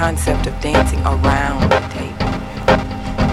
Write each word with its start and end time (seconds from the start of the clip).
Concept 0.00 0.46
of 0.46 0.58
dancing 0.62 0.98
around 1.04 1.60
the 1.68 1.80
table. 1.92 2.32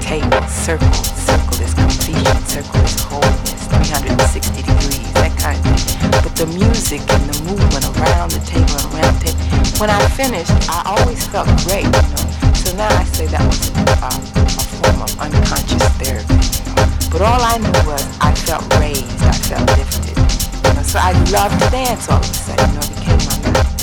Table, 0.04 0.44
circle, 0.52 0.92
circle 1.16 1.64
is 1.64 1.72
completion, 1.74 2.36
circle 2.44 2.84
is 2.84 3.00
wholeness, 3.08 3.72
360 3.88 4.68
degrees, 4.68 5.08
that 5.16 5.32
kind 5.40 5.56
of 5.64 5.80
thing. 5.80 6.12
But 6.12 6.36
the 6.36 6.44
music 6.60 7.00
and 7.08 7.24
the 7.32 7.40
movement 7.48 7.88
around 7.96 8.36
the 8.36 8.44
table 8.44 8.76
and 8.84 8.88
around 8.92 9.16
the 9.16 9.32
table, 9.32 9.80
when 9.80 9.88
I 9.88 9.96
finished, 10.12 10.52
I 10.68 10.84
always 10.92 11.24
felt 11.32 11.48
great, 11.64 11.88
you 11.88 12.08
know. 12.12 12.28
So 12.52 12.76
now 12.76 12.92
I 13.00 13.08
say 13.16 13.32
that 13.32 13.48
was 13.48 13.72
a, 13.72 14.04
a, 14.04 14.12
form 14.84 15.08
of 15.08 15.12
unconscious 15.24 15.88
therapy, 16.04 16.36
you 16.36 16.76
know. 16.76 16.84
But 17.08 17.24
all 17.24 17.40
I 17.48 17.64
knew 17.64 17.80
was 17.88 18.04
I 18.20 18.36
felt 18.44 18.68
raised, 18.76 19.08
I 19.24 19.32
felt 19.48 19.64
lifted. 19.80 20.20
You 20.20 20.76
know, 20.76 20.84
so 20.84 21.00
I 21.00 21.16
loved 21.32 21.64
to 21.64 21.68
dance 21.72 22.12
all 22.12 22.20
of 22.20 22.28
a 22.28 22.36
sudden, 22.36 22.60
you 22.60 22.76
know, 22.76 22.84
it 22.84 22.92
became 22.92 23.24
my 23.24 23.56
life. 23.56 23.77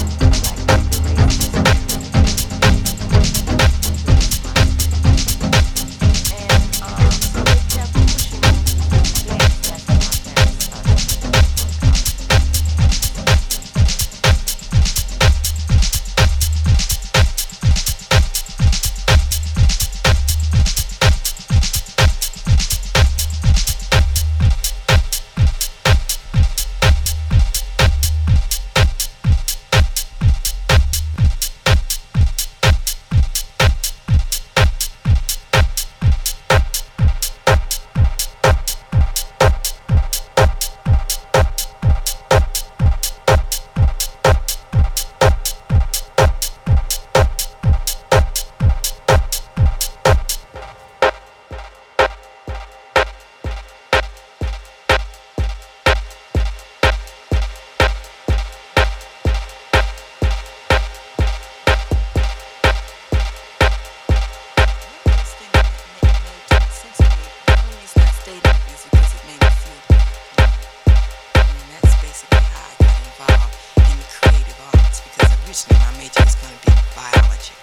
first 75.55 75.69
thing 75.69 75.79
I 75.79 75.91
majored 75.99 76.25
was 76.25 76.35
going 76.35 76.51
to 76.51 76.67
be 76.67 76.73
biology. 76.99 77.55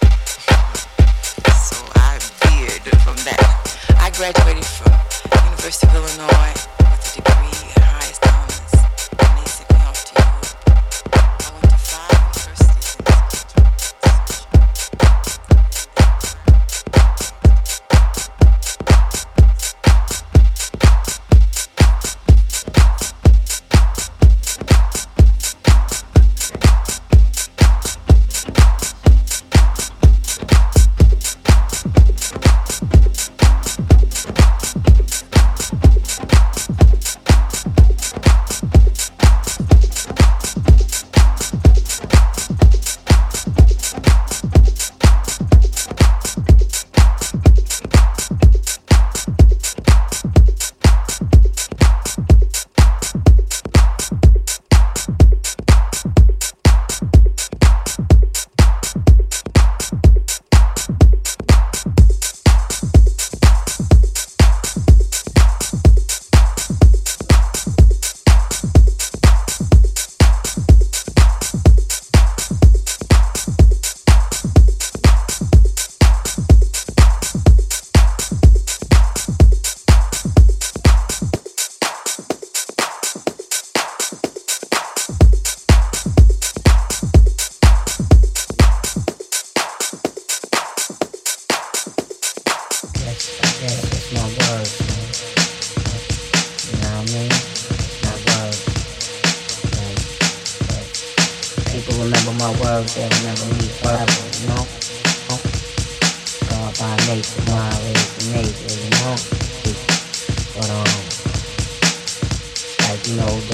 So 1.60 1.76
I 1.94 2.16
veered 2.40 2.88
from 3.04 3.16
that. 3.28 3.44
I 4.00 4.08
graduated 4.16 4.64
from 4.64 4.92
University 5.44 5.88
of 5.88 5.94
Illinois 5.96 6.71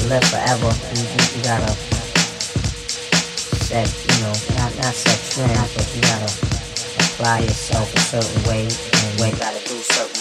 live 0.08 0.24
forever. 0.24 0.72
You, 0.96 1.02
you, 1.04 1.36
you 1.36 1.42
gotta 1.44 1.72
set, 3.68 3.88
you 4.08 4.22
know, 4.22 4.32
not 4.56 4.74
not 4.76 4.94
set 4.94 5.20
trends, 5.30 5.74
but 5.76 5.94
you 5.94 6.00
gotta 6.00 6.32
apply 7.04 7.40
yourself 7.40 7.94
a 7.94 8.00
certain 8.00 8.42
way 8.48 8.62
and 8.62 9.20
you 9.20 9.38
gotta 9.38 9.60
do 9.68 9.76
certain 9.76 10.17